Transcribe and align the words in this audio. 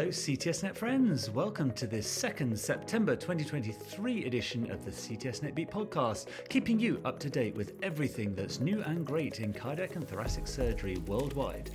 Hello, 0.00 0.10
CTSNet 0.10 0.74
friends. 0.76 1.28
Welcome 1.28 1.72
to 1.72 1.86
this 1.86 2.06
second 2.06 2.58
September 2.58 3.14
2023 3.14 4.24
edition 4.24 4.70
of 4.70 4.82
the 4.82 4.90
CTSNet 4.90 5.54
Beat 5.54 5.70
podcast, 5.70 6.28
keeping 6.48 6.80
you 6.80 7.02
up 7.04 7.18
to 7.18 7.28
date 7.28 7.54
with 7.54 7.74
everything 7.82 8.34
that's 8.34 8.60
new 8.60 8.82
and 8.84 9.04
great 9.04 9.40
in 9.40 9.52
cardiac 9.52 9.96
and 9.96 10.08
thoracic 10.08 10.46
surgery 10.46 10.96
worldwide. 11.06 11.68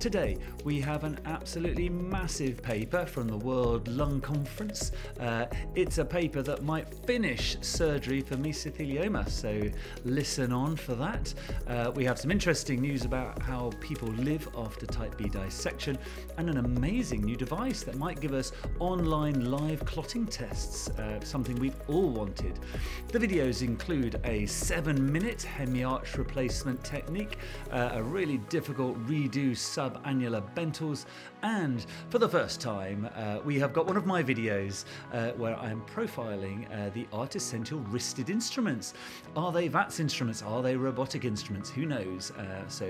Today, 0.00 0.38
we 0.64 0.80
have 0.80 1.04
an 1.04 1.20
absolutely 1.26 1.90
massive 1.90 2.62
paper 2.62 3.04
from 3.04 3.28
the 3.28 3.36
World 3.36 3.88
Lung 3.88 4.22
Conference. 4.22 4.92
Uh, 5.20 5.44
it's 5.74 5.98
a 5.98 6.04
paper 6.04 6.40
that 6.40 6.62
might 6.62 6.94
finish 7.04 7.58
surgery 7.60 8.22
for 8.22 8.36
mesothelioma, 8.36 9.28
so 9.28 9.60
listen 10.06 10.50
on 10.50 10.76
for 10.76 10.94
that. 10.94 11.34
Uh, 11.66 11.92
we 11.94 12.06
have 12.06 12.18
some 12.18 12.30
interesting 12.30 12.80
news 12.80 13.04
about 13.04 13.42
how 13.42 13.70
people 13.80 14.08
live 14.08 14.48
after 14.56 14.86
type 14.86 15.18
B 15.18 15.28
dissection 15.28 15.98
and 16.38 16.48
an 16.48 16.56
amazing 16.56 17.20
new 17.20 17.36
device 17.36 17.65
that 17.66 17.96
might 17.96 18.20
give 18.20 18.32
us 18.32 18.52
online 18.78 19.50
live 19.50 19.84
clotting 19.84 20.24
tests, 20.24 20.88
uh, 20.90 21.18
something 21.24 21.56
we've 21.56 21.74
all 21.88 22.08
wanted. 22.08 22.60
The 23.08 23.18
videos 23.18 23.62
include 23.62 24.20
a 24.22 24.46
seven 24.46 25.12
minute 25.12 25.44
hemiarch 25.58 26.16
replacement 26.16 26.84
technique, 26.84 27.38
uh, 27.72 27.90
a 27.94 28.02
really 28.02 28.38
difficult 28.48 29.04
redo 29.08 29.50
subannular 29.50 30.42
Bentalls, 30.54 31.06
and 31.42 31.84
for 32.08 32.20
the 32.20 32.28
first 32.28 32.60
time, 32.60 33.08
uh, 33.16 33.40
we 33.44 33.58
have 33.58 33.72
got 33.72 33.86
one 33.86 33.96
of 33.96 34.06
my 34.06 34.22
videos 34.22 34.84
uh, 35.12 35.30
where 35.32 35.56
I 35.56 35.70
am 35.70 35.82
profiling 35.92 36.66
uh, 36.70 36.90
the 36.90 37.04
ArtiSential 37.12 37.84
wristed 37.92 38.30
instruments. 38.30 38.94
Are 39.36 39.50
they 39.50 39.66
VATS 39.66 39.98
instruments? 39.98 40.42
Are 40.42 40.62
they 40.62 40.76
robotic 40.76 41.24
instruments? 41.24 41.68
Who 41.70 41.84
knows? 41.84 42.30
Uh, 42.30 42.68
so 42.68 42.88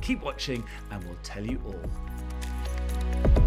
keep 0.00 0.20
watching 0.22 0.64
and 0.90 1.04
we'll 1.04 1.18
tell 1.22 1.46
you 1.46 1.60
all. 1.64 3.45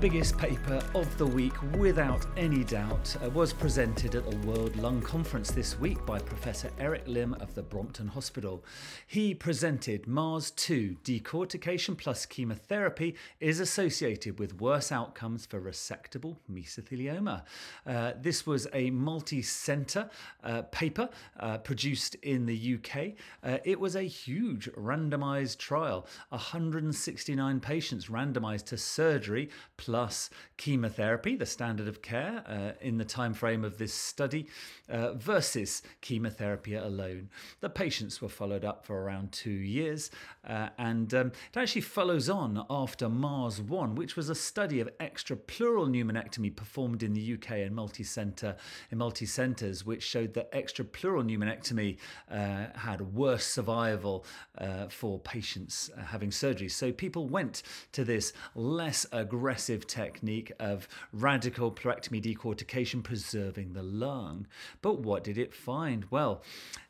Biggest 0.00 0.36
paper 0.36 0.82
of 0.94 1.16
the 1.16 1.26
week, 1.26 1.54
without 1.78 2.26
any 2.36 2.64
doubt, 2.64 3.16
uh, 3.24 3.30
was 3.30 3.54
presented 3.54 4.14
at 4.14 4.30
the 4.30 4.36
World 4.46 4.76
Lung 4.76 5.00
Conference 5.00 5.50
this 5.50 5.78
week 5.80 6.04
by 6.04 6.18
Professor 6.18 6.70
Eric 6.78 7.04
Lim 7.06 7.32
of 7.34 7.54
the 7.54 7.62
Brompton 7.62 8.08
Hospital. 8.08 8.62
He 9.06 9.34
presented 9.34 10.06
MARS 10.06 10.50
2 10.50 10.96
decortication 11.02 11.96
plus 11.96 12.26
chemotherapy 12.26 13.16
is 13.40 13.58
associated 13.58 14.38
with 14.38 14.60
worse 14.60 14.92
outcomes 14.92 15.46
for 15.46 15.60
resectable 15.60 16.36
mesothelioma. 16.52 17.42
Uh, 17.86 18.12
this 18.20 18.46
was 18.46 18.68
a 18.74 18.90
multi 18.90 19.40
center 19.40 20.10
uh, 20.44 20.62
paper 20.72 21.08
uh, 21.40 21.56
produced 21.58 22.16
in 22.16 22.44
the 22.44 22.74
UK. 22.74 23.12
Uh, 23.42 23.58
it 23.64 23.80
was 23.80 23.96
a 23.96 24.02
huge 24.02 24.70
randomized 24.72 25.56
trial 25.56 26.06
169 26.28 27.60
patients 27.60 28.06
randomized 28.06 28.66
to 28.66 28.76
surgery 28.76 29.48
plus 29.86 30.30
chemotherapy, 30.56 31.36
the 31.36 31.46
standard 31.46 31.86
of 31.86 32.02
care 32.02 32.42
uh, 32.48 32.72
in 32.84 32.98
the 32.98 33.04
time 33.04 33.32
frame 33.32 33.64
of 33.64 33.78
this 33.78 33.94
study, 33.94 34.48
uh, 34.88 35.12
versus 35.12 35.80
chemotherapy 36.00 36.74
alone. 36.74 37.28
The 37.60 37.70
patients 37.70 38.20
were 38.20 38.28
followed 38.28 38.64
up 38.64 38.84
for 38.84 39.00
around 39.00 39.30
two 39.30 39.48
years, 39.48 40.10
uh, 40.44 40.70
and 40.76 41.14
um, 41.14 41.28
it 41.28 41.56
actually 41.56 41.82
follows 41.82 42.28
on 42.28 42.66
after 42.68 43.08
Mars 43.08 43.62
1, 43.62 43.94
which 43.94 44.16
was 44.16 44.28
a 44.28 44.34
study 44.34 44.80
of 44.80 44.90
extrapleural 44.98 45.88
pneumonectomy 45.88 46.56
performed 46.56 47.04
in 47.04 47.14
the 47.14 47.34
UK 47.34 47.58
in 47.58 47.72
multi-center 47.72 48.56
in 48.90 48.98
multi-centers, 48.98 49.86
which 49.86 50.02
showed 50.02 50.34
that 50.34 50.50
extrapleural 50.50 51.22
pneumonectomy 51.24 51.96
uh, 52.28 52.76
had 52.76 53.14
worse 53.14 53.46
survival 53.46 54.24
uh, 54.58 54.88
for 54.88 55.20
patients 55.20 55.90
having 56.06 56.32
surgery. 56.32 56.68
So 56.68 56.90
people 56.90 57.28
went 57.28 57.62
to 57.92 58.02
this 58.02 58.32
less 58.56 59.06
aggressive 59.12 59.75
technique 59.84 60.52
of 60.58 60.88
radical 61.12 61.70
pleurectomy 61.70 62.22
decortication, 62.22 63.02
preserving 63.02 63.72
the 63.72 63.82
lung. 63.82 64.46
But 64.80 65.00
what 65.00 65.24
did 65.24 65.36
it 65.36 65.52
find? 65.52 66.06
Well, 66.10 66.42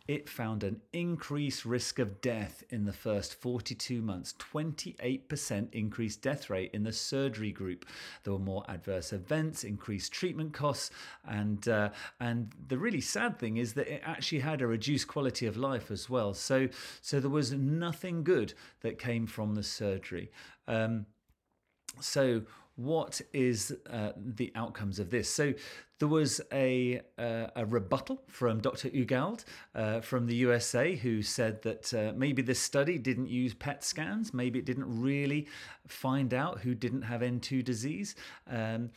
it 0.09 0.29
found 0.29 0.63
an 0.63 0.81
increased 0.93 1.65
risk 1.65 1.99
of 1.99 2.21
death 2.21 2.63
in 2.71 2.85
the 2.85 2.93
first 2.93 3.35
42 3.35 4.01
months 4.01 4.35
28% 4.39 5.69
increased 5.73 6.23
death 6.23 6.49
rate 6.49 6.71
in 6.73 6.85
the 6.85 6.93
surgery 6.93 7.53
group 7.53 7.85
there 8.23 8.33
were 8.33 8.39
more 8.39 8.65
adverse 8.69 9.13
events 9.13 9.65
increased 9.65 10.13
treatment 10.13 10.53
costs 10.53 10.91
and 11.29 11.69
uh, 11.69 11.91
and 12.21 12.53
the 12.69 12.79
really 12.79 13.01
sad 13.01 13.39
thing 13.39 13.57
is 13.57 13.75
that 13.75 13.89
it 13.89 14.03
actually 14.05 14.41
had 14.41 14.63
a 14.63 14.67
reduced 14.67 15.09
quality 15.09 15.47
of 15.47 15.57
life 15.57 15.91
as 15.91 16.09
well 16.09 16.33
so 16.35 16.69
so 17.01 17.19
there 17.21 17.31
was 17.31 17.53
nothing 17.53 18.23
good 18.23 18.55
that 18.81 18.99
came 18.99 19.27
from 19.27 19.55
the 19.55 19.63
surgery 19.63 20.31
um, 20.69 21.07
so 22.01 22.43
what 22.77 23.21
is 23.33 23.75
uh, 23.91 24.13
the 24.17 24.53
outcomes 24.55 24.99
of 24.99 25.11
this? 25.11 25.29
So 25.29 25.55
there 25.99 26.09
was 26.09 26.43
a, 26.53 27.01
uh, 27.19 27.47
a 27.57 27.65
rebuttal 27.65 28.23
from 28.29 28.61
Dr. 28.61 28.91
Ugald 28.91 29.45
uh, 29.75 30.01
from 30.01 30.27
the 30.27 30.35
USA 30.37 30.95
who 30.95 31.23
said 31.23 31.63
that 31.63 31.95
uh, 31.95 32.13
maybe 32.15 32.43
this 32.43 32.61
study 32.61 32.99
didn't 32.99 33.29
use 33.29 33.55
PET 33.55 33.83
scans, 33.83 34.35
maybe 34.35 34.59
it 34.59 34.67
didn't 34.67 35.01
really 35.01 35.47
find 35.87 36.35
out 36.35 36.61
who 36.61 36.75
didn't 36.75 37.03
have 37.03 37.23
N2 37.23 37.65
disease. 37.65 38.15
Um, 38.49 38.91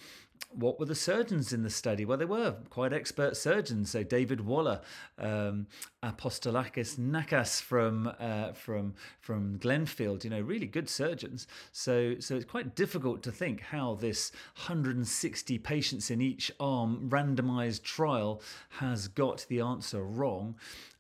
what 0.51 0.79
were 0.79 0.85
the 0.85 0.95
surgeons 0.95 1.53
in 1.53 1.63
the 1.63 1.69
study? 1.69 2.05
Well, 2.05 2.17
they 2.17 2.25
were 2.25 2.55
quite 2.69 2.91
expert 2.91 3.37
surgeons. 3.37 3.91
So 3.91 4.03
David 4.03 4.41
Waller, 4.41 4.81
um, 5.17 5.67
Apostolos 6.03 6.97
Nakas 6.97 7.61
from 7.61 8.11
uh, 8.19 8.53
from 8.53 8.95
from 9.19 9.59
Glenfield, 9.59 10.23
you 10.23 10.29
know, 10.29 10.41
really 10.41 10.67
good 10.67 10.89
surgeons. 10.89 11.47
So 11.71 12.15
so 12.19 12.35
it's 12.35 12.45
quite 12.45 12.75
difficult 12.75 13.21
to 13.23 13.31
think 13.31 13.61
how 13.61 13.95
this 13.95 14.31
160 14.65 15.57
patients 15.59 16.09
in 16.09 16.21
each 16.21 16.51
arm 16.59 17.09
randomized 17.09 17.83
trial 17.83 18.41
has 18.79 19.07
got 19.07 19.45
the 19.49 19.61
answer 19.61 20.03
wrong. 20.03 20.55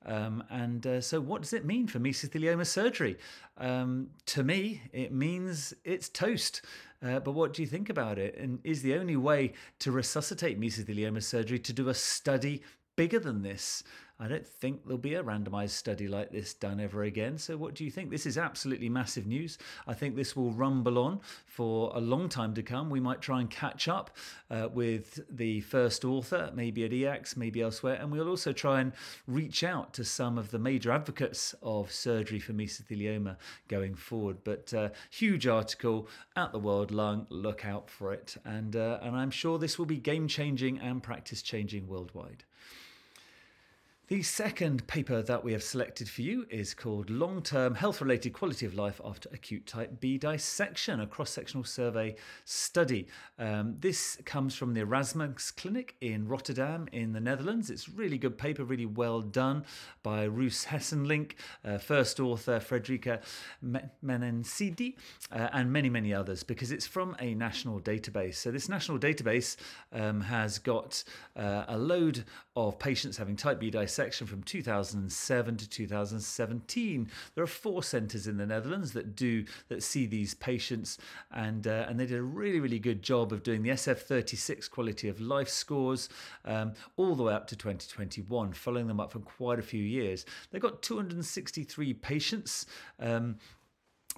Um, 0.05 0.43
and 0.49 0.85
uh, 0.87 1.01
so, 1.01 1.19
what 1.19 1.41
does 1.41 1.53
it 1.53 1.65
mean 1.65 1.87
for 1.87 1.99
mesothelioma 1.99 2.65
surgery? 2.65 3.17
Um, 3.57 4.11
to 4.27 4.43
me, 4.43 4.81
it 4.93 5.11
means 5.11 5.73
it's 5.83 6.07
toast. 6.07 6.61
Uh, 7.01 7.19
but 7.19 7.31
what 7.31 7.53
do 7.53 7.61
you 7.61 7.67
think 7.67 7.89
about 7.89 8.19
it? 8.19 8.37
And 8.37 8.59
is 8.63 8.81
the 8.81 8.95
only 8.95 9.15
way 9.15 9.53
to 9.79 9.91
resuscitate 9.91 10.59
mesothelioma 10.59 11.23
surgery 11.23 11.59
to 11.59 11.73
do 11.73 11.89
a 11.89 11.93
study 11.93 12.61
bigger 12.95 13.19
than 13.19 13.41
this? 13.41 13.83
I 14.21 14.27
don't 14.27 14.45
think 14.45 14.83
there'll 14.83 14.97
be 14.97 15.13
a 15.13 15.23
randomized 15.23 15.69
study 15.69 16.09
like 16.09 16.29
this 16.29 16.53
done 16.53 16.81
ever 16.81 17.03
again. 17.03 17.37
So, 17.37 17.55
what 17.55 17.73
do 17.73 17.85
you 17.85 17.91
think? 17.91 18.09
This 18.09 18.25
is 18.25 18.37
absolutely 18.37 18.89
massive 18.89 19.25
news. 19.25 19.57
I 19.87 19.93
think 19.93 20.17
this 20.17 20.35
will 20.35 20.51
rumble 20.51 20.97
on 20.97 21.21
for 21.45 21.93
a 21.95 22.01
long 22.01 22.27
time 22.27 22.53
to 22.55 22.61
come. 22.61 22.89
We 22.89 22.99
might 22.99 23.21
try 23.21 23.39
and 23.39 23.49
catch 23.49 23.87
up 23.87 24.17
uh, 24.51 24.67
with 24.73 25.21
the 25.29 25.61
first 25.61 26.03
author, 26.03 26.51
maybe 26.53 26.83
at 26.83 26.91
EACTS, 26.91 27.37
maybe 27.37 27.61
elsewhere, 27.61 27.97
and 28.01 28.11
we'll 28.11 28.27
also 28.27 28.51
try 28.51 28.81
and 28.81 28.91
reach 29.25 29.63
out 29.63 29.93
to 29.93 30.03
some 30.03 30.37
of 30.37 30.51
the 30.51 30.59
major 30.59 30.91
advocates 30.91 31.55
of 31.63 31.89
surgery 31.89 32.39
for 32.39 32.51
mesothelioma 32.51 33.37
going 33.69 33.95
forward. 33.95 34.37
But 34.43 34.73
uh, 34.73 34.89
huge 35.09 35.47
article 35.47 36.09
at 36.35 36.51
the 36.51 36.59
World 36.59 36.91
Lung. 36.91 37.25
Look 37.29 37.65
out 37.65 37.89
for 37.89 38.11
it, 38.11 38.35
and 38.43 38.75
uh, 38.75 38.99
and 39.01 39.15
I'm 39.15 39.31
sure 39.31 39.57
this 39.57 39.79
will 39.79 39.85
be 39.85 39.97
game 39.97 40.27
changing 40.27 40.79
and 40.79 41.01
practice 41.01 41.41
changing 41.41 41.87
worldwide. 41.87 42.43
The 44.09 44.23
second 44.23 44.87
paper 44.87 45.21
that 45.21 45.43
we 45.43 45.51
have 45.51 45.61
selected 45.61 46.09
for 46.09 46.23
you 46.23 46.47
is 46.49 46.73
called 46.73 47.11
Long 47.11 47.43
Term 47.43 47.75
Health 47.75 48.01
Related 48.01 48.33
Quality 48.33 48.65
of 48.65 48.73
Life 48.73 48.99
After 49.05 49.29
Acute 49.31 49.67
Type 49.67 49.99
B 49.99 50.17
Dissection, 50.17 50.99
a 50.99 51.05
cross 51.05 51.29
sectional 51.29 51.63
survey 51.63 52.15
study. 52.43 53.07
Um, 53.37 53.75
this 53.77 54.17
comes 54.25 54.55
from 54.55 54.73
the 54.73 54.79
Erasmus 54.79 55.51
Clinic 55.51 55.95
in 56.01 56.27
Rotterdam 56.27 56.87
in 56.91 57.13
the 57.13 57.19
Netherlands. 57.19 57.69
It's 57.69 57.87
a 57.87 57.91
really 57.91 58.17
good 58.17 58.35
paper, 58.35 58.63
really 58.63 58.87
well 58.87 59.21
done 59.21 59.63
by 60.01 60.23
Roos 60.23 60.65
Hessenlink, 60.65 61.33
uh, 61.63 61.77
first 61.77 62.19
author 62.19 62.59
Frederica 62.59 63.21
Meccanici, 63.63 64.95
uh, 65.31 65.49
and 65.53 65.71
many, 65.71 65.91
many 65.91 66.15
others, 66.15 66.41
because 66.41 66.71
it's 66.71 66.87
from 66.87 67.15
a 67.19 67.35
national 67.35 67.79
database. 67.79 68.37
So, 68.37 68.49
this 68.49 68.69
national 68.69 68.97
database 68.97 69.55
um, 69.93 70.21
has 70.21 70.57
got 70.57 71.03
uh, 71.35 71.65
a 71.67 71.77
load 71.77 72.25
of 72.55 72.79
patients 72.79 73.15
having 73.15 73.35
type 73.35 73.59
B 73.59 73.69
dissection 73.69 73.98
section 73.99 74.25
from 74.25 74.41
2007 74.43 75.57
to 75.57 75.69
2017. 75.69 77.11
There 77.35 77.43
are 77.43 77.47
four 77.47 77.83
centres 77.83 78.27
in 78.27 78.37
the 78.37 78.45
Netherlands 78.45 78.93
that 78.93 79.13
do 79.13 79.43
that 79.67 79.83
see 79.83 80.05
these 80.05 80.33
patients, 80.35 80.97
and 81.33 81.67
uh, 81.67 81.85
and 81.89 81.99
they 81.99 82.05
did 82.05 82.17
a 82.17 82.23
really 82.23 82.61
really 82.61 82.79
good 82.79 83.01
job 83.03 83.33
of 83.33 83.43
doing 83.43 83.61
the 83.61 83.71
SF36 83.71 84.71
quality 84.71 85.09
of 85.09 85.19
life 85.19 85.49
scores 85.49 86.07
um, 86.45 86.71
all 86.95 87.13
the 87.13 87.23
way 87.23 87.33
up 87.33 87.45
to 87.47 87.57
2021, 87.57 88.53
following 88.53 88.87
them 88.87 89.01
up 89.01 89.11
for 89.11 89.19
quite 89.19 89.59
a 89.59 89.63
few 89.63 89.83
years. 89.83 90.25
They 90.51 90.59
got 90.59 90.81
263 90.81 91.93
patients. 91.95 92.67
Um, 93.01 93.35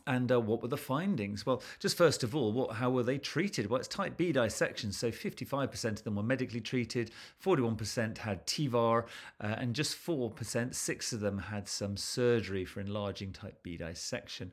And 0.08 0.32
uh, 0.32 0.40
what 0.40 0.62
were 0.62 0.68
the 0.68 0.78
findings? 0.78 1.46
Well, 1.46 1.62
just 1.80 1.96
first 1.98 2.24
of 2.24 2.36
all, 2.36 2.52
what, 2.52 2.74
how 2.74 2.90
were 2.90 3.04
they 3.04 3.18
treated? 3.18 3.70
Well, 3.70 3.80
it's 3.80 3.88
type 3.88 4.18
B 4.18 4.32
dissection, 4.32 4.92
so 4.92 5.12
55% 5.12 5.86
of 5.86 6.04
them 6.04 6.16
were 6.16 6.24
medically 6.24 6.62
treated, 6.62 7.12
41% 7.44 8.18
had 8.18 8.46
TEVAR, 8.48 9.06
uh, 9.40 9.56
and 9.58 9.76
just 9.76 9.96
4%, 9.96 10.74
six 10.74 11.14
of 11.14 11.20
them 11.20 11.38
had 11.38 11.68
some 11.68 11.98
surgery 11.98 12.66
for 12.66 12.80
enlarging 12.80 13.32
type 13.32 13.62
B 13.62 13.78
dissection. 13.78 14.52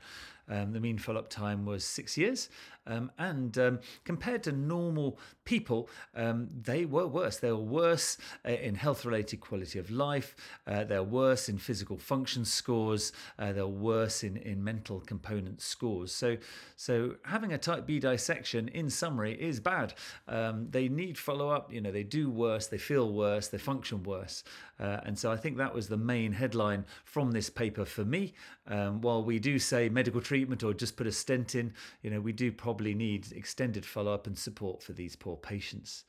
Um, 0.48 0.72
the 0.72 0.80
mean 0.80 0.98
follow 0.98 1.20
up 1.20 1.28
time 1.28 1.64
was 1.66 1.84
six 1.84 2.16
years. 2.16 2.48
Um, 2.88 3.12
and 3.18 3.56
um, 3.58 3.80
compared 4.04 4.42
to 4.44 4.52
normal 4.52 5.18
people, 5.44 5.90
um, 6.14 6.48
they 6.62 6.86
were 6.86 7.06
worse. 7.06 7.36
They 7.36 7.52
were 7.52 7.58
worse 7.58 8.16
uh, 8.46 8.52
in 8.52 8.74
health 8.74 9.04
related 9.04 9.40
quality 9.40 9.78
of 9.78 9.90
life, 9.90 10.34
uh, 10.66 10.84
they're 10.84 11.02
worse 11.02 11.48
in 11.48 11.58
physical 11.58 11.98
function 11.98 12.44
scores, 12.44 13.12
uh, 13.38 13.52
they're 13.52 13.66
worse 13.66 14.24
in, 14.24 14.38
in 14.38 14.64
mental 14.64 15.00
component 15.00 15.60
scores. 15.60 16.12
So, 16.12 16.38
so 16.76 17.16
having 17.24 17.52
a 17.52 17.58
type 17.58 17.86
B 17.86 17.98
dissection, 17.98 18.68
in 18.68 18.88
summary, 18.88 19.34
is 19.34 19.60
bad. 19.60 19.92
Um, 20.26 20.68
they 20.70 20.88
need 20.88 21.18
follow 21.18 21.50
up. 21.50 21.72
You 21.72 21.82
know, 21.82 21.92
they 21.92 22.04
do 22.04 22.30
worse, 22.30 22.68
they 22.68 22.78
feel 22.78 23.12
worse, 23.12 23.48
they 23.48 23.58
function 23.58 24.02
worse. 24.02 24.44
Uh, 24.80 25.00
and 25.04 25.18
so 25.18 25.30
I 25.30 25.36
think 25.36 25.56
that 25.58 25.74
was 25.74 25.88
the 25.88 25.96
main 25.96 26.32
headline 26.32 26.84
from 27.04 27.32
this 27.32 27.50
paper 27.50 27.84
for 27.84 28.04
me. 28.04 28.32
Um, 28.66 29.00
while 29.00 29.24
we 29.24 29.38
do 29.38 29.58
say 29.58 29.88
medical 29.88 30.20
treatment 30.20 30.37
or 30.62 30.74
just 30.74 30.96
put 30.96 31.06
a 31.06 31.12
stent 31.12 31.54
in, 31.54 31.72
you 32.02 32.10
know, 32.10 32.20
we 32.20 32.32
do 32.32 32.52
probably 32.52 32.94
need 32.94 33.32
extended 33.32 33.84
follow 33.84 34.12
up 34.12 34.26
and 34.26 34.36
support 34.36 34.82
for 34.82 34.92
these 34.92 35.16
poor 35.16 35.36
patients. 35.36 36.04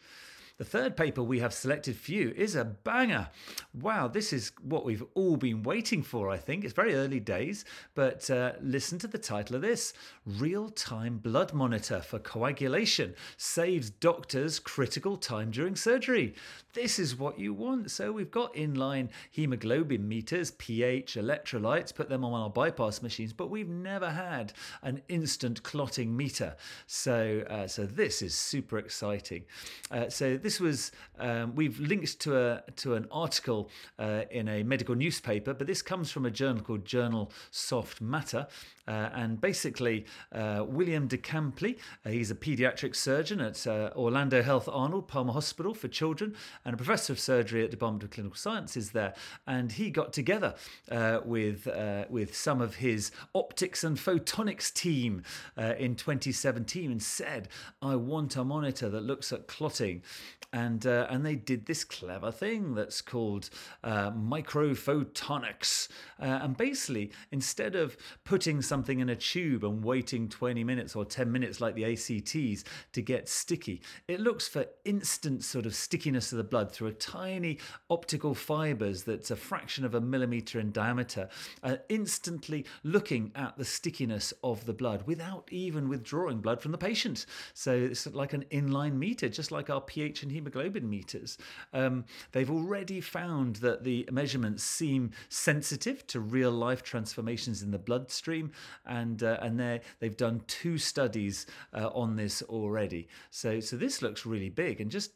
The 0.59 0.65
third 0.65 0.97
paper 0.97 1.23
we 1.23 1.39
have 1.39 1.53
selected 1.53 1.95
for 1.95 2.11
you 2.11 2.33
is 2.35 2.53
a 2.53 2.65
banger. 2.65 3.29
Wow, 3.73 4.09
this 4.09 4.33
is 4.33 4.51
what 4.61 4.83
we've 4.83 5.05
all 5.13 5.37
been 5.37 5.63
waiting 5.63 6.03
for, 6.03 6.29
I 6.29 6.35
think. 6.35 6.65
It's 6.65 6.73
very 6.73 6.95
early 6.95 7.21
days, 7.21 7.63
but 7.95 8.29
uh, 8.29 8.51
listen 8.61 8.99
to 8.99 9.07
the 9.07 9.17
title 9.17 9.55
of 9.55 9.61
this 9.61 9.93
Real 10.25 10.67
Time 10.67 11.17
Blood 11.17 11.53
Monitor 11.53 12.01
for 12.01 12.19
Coagulation 12.19 13.15
Saves 13.37 13.89
Doctors 13.89 14.59
Critical 14.59 15.15
Time 15.15 15.49
During 15.49 15.77
Surgery. 15.77 16.35
This 16.73 16.99
is 16.99 17.15
what 17.15 17.39
you 17.39 17.53
want. 17.53 17.89
So 17.89 18.11
we've 18.11 18.29
got 18.29 18.53
inline 18.53 19.07
hemoglobin 19.31 20.05
meters, 20.05 20.51
pH, 20.51 21.15
electrolytes, 21.15 21.95
put 21.95 22.09
them 22.09 22.25
on 22.25 22.33
our 22.33 22.49
bypass 22.49 23.01
machines, 23.01 23.31
but 23.31 23.49
we've 23.49 23.69
never 23.69 24.09
had 24.09 24.51
an 24.83 25.01
instant 25.07 25.63
clotting 25.63 26.17
meter. 26.17 26.57
So, 26.85 27.45
uh, 27.49 27.67
so 27.67 27.85
this 27.85 28.21
is 28.21 28.35
super 28.35 28.77
exciting. 28.77 29.45
Uh, 29.89 30.09
so 30.09 30.35
this 30.35 30.48
this 30.49 30.59
was 30.59 30.91
um, 31.19 31.53
we've 31.53 31.79
linked 31.79 32.19
to 32.21 32.35
a 32.35 32.63
to 32.77 32.95
an 32.95 33.05
article 33.11 33.69
uh, 33.99 34.23
in 34.31 34.47
a 34.47 34.63
medical 34.63 34.95
newspaper, 34.95 35.53
but 35.53 35.67
this 35.67 35.83
comes 35.83 36.09
from 36.09 36.25
a 36.25 36.31
journal 36.31 36.63
called 36.63 36.85
Journal 36.85 37.31
Soft 37.51 38.01
Matter, 38.01 38.47
uh, 38.89 39.09
and 39.13 39.39
basically, 39.39 40.03
uh, 40.31 40.65
William 40.67 41.07
DeCampli, 41.07 41.77
uh, 42.03 42.09
he's 42.09 42.31
a 42.31 42.35
pediatric 42.35 42.95
surgeon 42.95 43.39
at 43.39 43.67
uh, 43.67 43.91
Orlando 43.95 44.41
Health 44.41 44.67
Arnold 44.67 45.07
Palmer 45.07 45.33
Hospital 45.33 45.75
for 45.75 45.87
Children 45.87 46.35
and 46.65 46.73
a 46.73 46.77
professor 46.77 47.13
of 47.13 47.19
surgery 47.19 47.63
at 47.63 47.69
the 47.69 47.77
Department 47.77 48.03
of 48.03 48.09
Clinical 48.09 48.35
Sciences 48.35 48.89
there. 48.89 49.13
And 49.45 49.71
he 49.73 49.91
got 49.91 50.11
together 50.11 50.55
with, 51.23 51.67
with 52.09 52.35
some 52.35 52.61
of 52.61 52.75
his 52.75 53.11
optics 53.35 53.83
and 53.83 53.95
photonics 53.95 54.73
team 54.73 55.21
in 55.55 55.95
2017 55.95 56.91
and 56.91 57.03
said, 57.03 57.47
I 57.83 57.95
want 57.95 58.37
a 58.37 58.43
monitor 58.43 58.89
that 58.89 59.03
looks 59.03 59.31
at 59.31 59.45
clotting. 59.45 60.01
And, 60.51 60.87
uh, 60.87 61.05
and 61.11 61.23
they 61.23 61.35
did 61.35 61.67
this 61.67 61.83
clever 61.83 62.31
thing 62.31 62.73
that's 62.73 63.01
called 63.01 63.51
uh, 63.83 64.11
microphotonics. 64.11 65.89
Uh, 66.19 66.39
and 66.41 66.57
basically, 66.57 67.11
instead 67.31 67.75
of 67.75 67.95
putting 68.23 68.61
something 68.61 68.99
in 68.99 69.09
a 69.09 69.15
tube 69.15 69.63
and 69.63 69.83
waiting 69.83 70.27
20 70.27 70.63
minutes 70.63 70.95
or 70.95 71.05
10 71.05 71.31
minutes 71.31 71.61
like 71.61 71.75
the 71.75 71.85
ACTs 71.85 72.63
to 72.93 73.01
get 73.01 73.29
sticky. 73.29 73.81
It 74.07 74.19
looks 74.19 74.47
for 74.47 74.65
instant 74.85 75.43
sort 75.43 75.65
of 75.65 75.75
stickiness 75.75 76.31
of 76.31 76.37
the 76.37 76.43
blood 76.43 76.71
through 76.71 76.87
a 76.87 76.93
tiny 76.93 77.59
optical 77.89 78.33
fibers 78.33 79.03
that's 79.03 79.31
a 79.31 79.35
fraction 79.35 79.85
of 79.85 79.93
a 79.93 80.01
millimeter 80.01 80.59
in 80.59 80.71
diameter, 80.71 81.29
uh, 81.63 81.77
instantly 81.89 82.65
looking 82.83 83.31
at 83.35 83.57
the 83.57 83.65
stickiness 83.65 84.33
of 84.43 84.65
the 84.65 84.73
blood 84.73 85.03
without 85.05 85.47
even 85.51 85.89
withdrawing 85.89 86.39
blood 86.39 86.61
from 86.61 86.71
the 86.71 86.77
patient. 86.77 87.25
So 87.53 87.73
it's 87.73 88.07
like 88.07 88.33
an 88.33 88.45
inline 88.51 88.93
meter, 88.93 89.29
just 89.29 89.51
like 89.51 89.69
our 89.69 89.81
pH 89.81 90.23
hemoglobin 90.29 90.89
meters. 90.89 91.37
Um, 91.73 92.05
they've 92.31 92.51
already 92.51 93.01
found 93.01 93.57
that 93.57 93.83
the 93.83 94.07
measurements 94.11 94.63
seem 94.63 95.11
sensitive 95.29 96.05
to 96.07 96.19
real 96.19 96.51
life 96.51 96.83
transformations 96.83 97.61
in 97.61 97.71
the 97.71 97.79
bloodstream 97.79 98.51
and 98.85 99.23
uh, 99.23 99.37
and 99.41 99.59
they 99.59 99.81
they've 99.99 100.17
done 100.17 100.41
two 100.47 100.77
studies 100.77 101.45
uh, 101.73 101.89
on 101.93 102.15
this 102.15 102.41
already. 102.43 103.07
So 103.29 103.59
so 103.59 103.77
this 103.77 104.01
looks 104.01 104.25
really 104.25 104.49
big, 104.49 104.81
and 104.81 104.91
just 104.91 105.11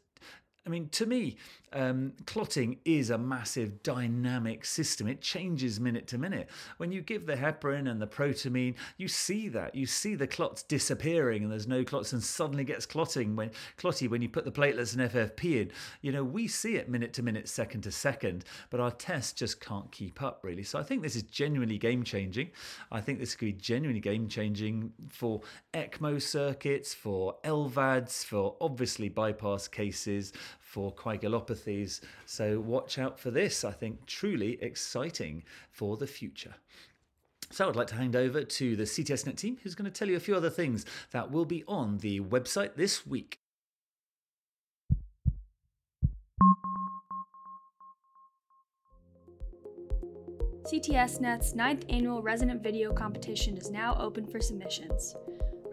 I 0.65 0.69
mean, 0.69 0.87
to 0.89 1.05
me, 1.05 1.37
um, 1.73 2.13
clotting 2.25 2.77
is 2.85 3.09
a 3.09 3.17
massive 3.17 3.83
dynamic 3.83 4.65
system. 4.65 5.07
It 5.07 5.21
changes 5.21 5.79
minute 5.79 6.07
to 6.07 6.17
minute. 6.17 6.49
When 6.77 6.91
you 6.91 7.01
give 7.01 7.25
the 7.25 7.35
heparin 7.35 7.89
and 7.89 8.01
the 8.01 8.07
protamine, 8.07 8.75
you 8.97 9.07
see 9.07 9.49
that. 9.49 9.75
You 9.75 9.85
see 9.85 10.15
the 10.15 10.27
clots 10.27 10.63
disappearing 10.63 11.43
and 11.43 11.51
there's 11.51 11.67
no 11.67 11.83
clots 11.83 12.13
and 12.13 12.23
suddenly 12.23 12.63
gets 12.63 12.85
clotting 12.85 13.35
when 13.35 13.51
clotty 13.77 14.07
when 14.07 14.21
you 14.21 14.29
put 14.29 14.45
the 14.45 14.51
platelets 14.51 14.95
and 14.97 15.11
FFP 15.11 15.61
in. 15.61 15.71
You 16.01 16.11
know, 16.11 16.23
we 16.23 16.47
see 16.47 16.75
it 16.75 16.89
minute 16.89 17.13
to 17.13 17.23
minute, 17.23 17.49
second 17.49 17.81
to 17.81 17.91
second, 17.91 18.45
but 18.69 18.79
our 18.79 18.91
tests 18.91 19.33
just 19.33 19.59
can't 19.59 19.91
keep 19.91 20.21
up 20.21 20.39
really. 20.43 20.63
So 20.63 20.79
I 20.79 20.83
think 20.83 21.01
this 21.01 21.15
is 21.15 21.23
genuinely 21.23 21.77
game 21.77 22.03
changing. 22.03 22.51
I 22.91 23.01
think 23.01 23.19
this 23.19 23.35
could 23.35 23.45
be 23.45 23.53
genuinely 23.53 24.01
game 24.01 24.27
changing 24.27 24.91
for 25.09 25.41
ECMO 25.73 26.21
circuits, 26.21 26.93
for 26.93 27.35
LVADs, 27.43 28.25
for 28.25 28.55
obviously 28.61 29.09
bypass 29.09 29.67
cases, 29.67 30.33
for 30.73 30.91
coagulopathies. 30.95 32.01
So 32.25 32.59
watch 32.59 32.97
out 32.97 33.19
for 33.19 33.29
this. 33.29 33.63
I 33.63 33.71
think 33.71 34.07
truly 34.07 34.57
exciting 34.59 35.43
for 35.69 35.97
the 35.97 36.07
future. 36.07 36.55
So 37.51 37.69
I'd 37.69 37.75
like 37.75 37.87
to 37.87 37.95
hand 37.95 38.15
over 38.15 38.43
to 38.43 38.75
the 38.75 38.83
CTSNet 38.83 39.37
team 39.37 39.57
who's 39.61 39.75
going 39.75 39.89
to 39.89 39.91
tell 39.91 40.09
you 40.09 40.15
a 40.15 40.19
few 40.19 40.35
other 40.35 40.49
things 40.49 40.83
that 41.11 41.29
will 41.29 41.45
be 41.45 41.63
on 41.67 41.99
the 41.99 42.21
website 42.21 42.73
this 42.75 43.05
week. 43.05 43.37
CTSNet's 50.65 51.53
ninth 51.53 51.85
annual 51.89 52.23
resident 52.23 52.63
video 52.63 52.91
competition 52.91 53.57
is 53.57 53.69
now 53.69 53.95
open 53.99 54.25
for 54.25 54.39
submissions. 54.39 55.15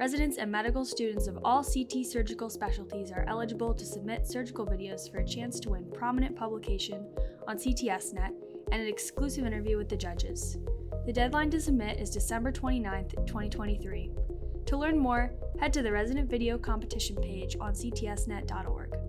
Residents 0.00 0.38
and 0.38 0.50
medical 0.50 0.82
students 0.82 1.26
of 1.26 1.38
all 1.44 1.62
CT 1.62 2.06
surgical 2.06 2.48
specialties 2.48 3.12
are 3.12 3.26
eligible 3.28 3.74
to 3.74 3.84
submit 3.84 4.26
surgical 4.26 4.64
videos 4.64 5.12
for 5.12 5.18
a 5.18 5.26
chance 5.26 5.60
to 5.60 5.68
win 5.68 5.84
prominent 5.92 6.34
publication 6.34 7.06
on 7.46 7.58
CTSNet 7.58 8.32
and 8.72 8.80
an 8.80 8.88
exclusive 8.88 9.44
interview 9.44 9.76
with 9.76 9.90
the 9.90 9.96
judges. 9.98 10.56
The 11.04 11.12
deadline 11.12 11.50
to 11.50 11.60
submit 11.60 12.00
is 12.00 12.08
December 12.08 12.50
29, 12.50 13.08
2023. 13.10 14.10
To 14.64 14.76
learn 14.78 14.98
more, 14.98 15.34
head 15.58 15.74
to 15.74 15.82
the 15.82 15.92
Resident 15.92 16.30
Video 16.30 16.56
Competition 16.56 17.16
page 17.16 17.58
on 17.60 17.74
ctsnet.org. 17.74 18.99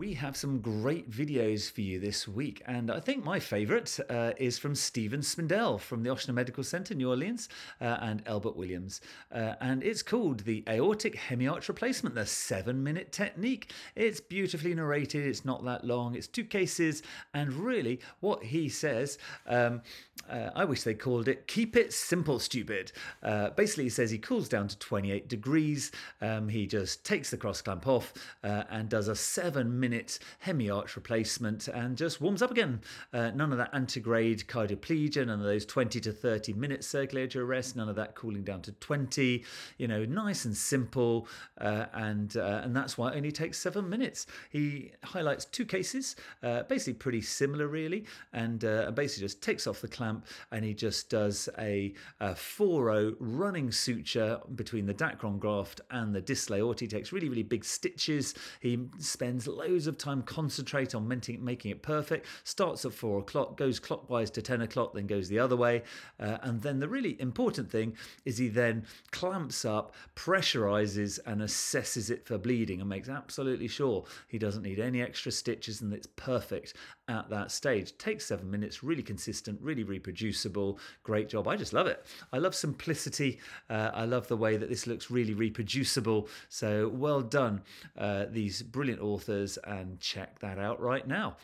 We 0.00 0.14
have 0.14 0.34
some 0.34 0.60
great 0.62 1.10
videos 1.10 1.70
for 1.70 1.82
you 1.82 2.00
this 2.00 2.26
week, 2.26 2.62
and 2.64 2.90
I 2.90 3.00
think 3.00 3.22
my 3.22 3.38
favourite 3.38 4.00
uh, 4.08 4.32
is 4.38 4.58
from 4.58 4.74
Stephen 4.74 5.20
Spindel 5.20 5.78
from 5.78 6.02
the 6.02 6.08
Ochsner 6.08 6.32
Medical 6.32 6.64
Center, 6.64 6.94
New 6.94 7.10
Orleans, 7.10 7.50
uh, 7.82 7.98
and 8.00 8.22
Albert 8.26 8.56
Williams. 8.56 9.02
Uh, 9.30 9.56
and 9.60 9.82
it's 9.82 10.02
called 10.02 10.40
The 10.40 10.64
Aortic 10.66 11.16
Hemiarch 11.16 11.68
Replacement, 11.68 12.14
the 12.14 12.24
seven 12.24 12.82
minute 12.82 13.12
technique. 13.12 13.72
It's 13.94 14.22
beautifully 14.22 14.74
narrated, 14.74 15.26
it's 15.26 15.44
not 15.44 15.66
that 15.66 15.84
long, 15.84 16.14
it's 16.14 16.28
two 16.28 16.44
cases, 16.44 17.02
and 17.34 17.52
really 17.52 18.00
what 18.20 18.42
he 18.42 18.70
says. 18.70 19.18
Um, 19.46 19.82
uh, 20.28 20.50
I 20.54 20.64
wish 20.64 20.82
they 20.82 20.94
called 20.94 21.28
it 21.28 21.46
Keep 21.46 21.76
It 21.76 21.92
Simple 21.92 22.38
Stupid. 22.38 22.92
Uh, 23.22 23.50
basically, 23.50 23.84
he 23.84 23.90
says 23.90 24.10
he 24.10 24.18
cools 24.18 24.48
down 24.48 24.68
to 24.68 24.78
28 24.78 25.28
degrees. 25.28 25.90
Um, 26.20 26.48
he 26.48 26.66
just 26.66 27.04
takes 27.04 27.30
the 27.30 27.36
cross 27.36 27.60
clamp 27.60 27.86
off 27.86 28.14
uh, 28.44 28.64
and 28.70 28.88
does 28.88 29.08
a 29.08 29.16
seven 29.16 29.80
minute 29.80 30.18
hemiarch 30.44 30.94
replacement 30.94 31.68
and 31.68 31.96
just 31.96 32.20
warms 32.20 32.42
up 32.42 32.50
again. 32.50 32.80
Uh, 33.12 33.30
none 33.30 33.50
of 33.50 33.58
that 33.58 33.70
antegrade 33.72 34.46
cardioplegia, 34.46 35.26
none 35.26 35.40
of 35.40 35.46
those 35.46 35.66
20 35.66 36.00
to 36.00 36.12
30 36.12 36.52
minute 36.52 36.84
circulatory 36.84 37.44
arrest, 37.44 37.74
none 37.74 37.88
of 37.88 37.96
that 37.96 38.14
cooling 38.14 38.44
down 38.44 38.62
to 38.62 38.72
20. 38.72 39.44
You 39.78 39.88
know, 39.88 40.04
nice 40.04 40.44
and 40.44 40.56
simple. 40.56 41.26
Uh, 41.60 41.86
and, 41.94 42.36
uh, 42.36 42.60
and 42.62 42.74
that's 42.74 42.96
why 42.96 43.10
it 43.10 43.16
only 43.16 43.32
takes 43.32 43.58
seven 43.58 43.88
minutes. 43.88 44.26
He 44.50 44.92
highlights 45.02 45.44
two 45.46 45.64
cases, 45.64 46.14
basically 46.40 46.94
pretty 46.94 47.22
similar, 47.22 47.66
really, 47.66 48.04
and 48.32 48.60
basically 48.94 49.22
just 49.24 49.42
takes 49.42 49.66
off 49.66 49.80
the 49.80 49.88
clamp 49.88 50.09
and 50.50 50.64
he 50.64 50.74
just 50.74 51.10
does 51.10 51.48
a, 51.58 51.94
a 52.20 52.34
4 52.34 53.12
running 53.18 53.72
suture 53.72 54.40
between 54.54 54.86
the 54.86 54.94
Dacron 54.94 55.38
graft 55.38 55.80
and 55.90 56.14
the 56.14 56.20
distal. 56.20 56.72
He 56.78 56.86
takes 56.86 57.12
really, 57.12 57.28
really 57.28 57.42
big 57.42 57.64
stitches. 57.64 58.34
He 58.60 58.88
spends 58.98 59.46
loads 59.46 59.86
of 59.86 59.98
time, 59.98 60.22
concentrate 60.22 60.94
on 60.94 61.06
making 61.08 61.70
it 61.70 61.82
perfect. 61.82 62.26
Starts 62.44 62.84
at 62.84 62.92
four 62.92 63.18
o'clock, 63.20 63.56
goes 63.56 63.78
clockwise 63.78 64.30
to 64.32 64.42
10 64.42 64.62
o'clock, 64.62 64.94
then 64.94 65.06
goes 65.06 65.28
the 65.28 65.38
other 65.38 65.56
way. 65.56 65.82
Uh, 66.18 66.38
and 66.42 66.62
then 66.62 66.80
the 66.80 66.88
really 66.88 67.20
important 67.20 67.70
thing 67.70 67.96
is 68.24 68.38
he 68.38 68.48
then 68.48 68.86
clamps 69.10 69.64
up, 69.64 69.94
pressurizes, 70.16 71.18
and 71.26 71.40
assesses 71.40 72.10
it 72.10 72.26
for 72.26 72.38
bleeding 72.38 72.80
and 72.80 72.88
makes 72.88 73.08
absolutely 73.08 73.68
sure 73.68 74.04
he 74.28 74.38
doesn't 74.38 74.62
need 74.62 74.78
any 74.78 75.02
extra 75.02 75.32
stitches 75.32 75.80
and 75.80 75.92
it's 75.92 76.08
perfect 76.16 76.74
at 77.10 77.28
that 77.28 77.50
stage. 77.50 77.98
Takes 77.98 78.26
seven 78.26 78.50
minutes, 78.50 78.82
really 78.82 79.02
consistent, 79.02 79.58
really 79.60 79.82
reproducible. 79.82 80.78
Great 81.02 81.28
job. 81.28 81.48
I 81.48 81.56
just 81.56 81.72
love 81.72 81.88
it. 81.88 82.06
I 82.32 82.38
love 82.38 82.54
simplicity. 82.54 83.40
Uh, 83.68 83.90
I 83.92 84.04
love 84.04 84.28
the 84.28 84.36
way 84.36 84.56
that 84.56 84.68
this 84.68 84.86
looks 84.86 85.10
really 85.10 85.34
reproducible. 85.34 86.28
So 86.48 86.88
well 86.88 87.20
done, 87.20 87.62
uh, 87.98 88.26
these 88.30 88.62
brilliant 88.62 89.02
authors, 89.02 89.58
and 89.64 89.98
check 90.00 90.38
that 90.38 90.58
out 90.58 90.80
right 90.80 91.06
now. 91.06 91.36